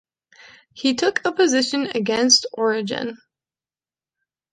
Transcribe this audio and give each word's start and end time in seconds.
He 0.73 0.95
took 0.95 1.23
a 1.25 1.31
position 1.31 1.91
against 1.93 2.47
Origen. 2.53 3.19